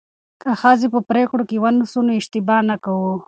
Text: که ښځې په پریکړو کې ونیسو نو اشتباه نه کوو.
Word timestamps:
که 0.41 0.49
ښځې 0.61 0.87
په 0.93 0.99
پریکړو 1.09 1.43
کې 1.49 1.57
ونیسو 1.63 1.99
نو 2.07 2.11
اشتباه 2.19 2.59
نه 2.69 2.75
کوو. 2.83 3.11